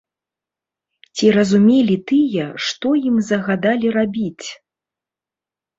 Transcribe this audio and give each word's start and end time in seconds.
Ці 1.17 1.25
разумелі 1.35 1.97
тыя, 2.13 2.45
што 2.69 2.87
ім 3.11 3.23
загадалі 3.29 3.87
рабіць? 3.99 4.47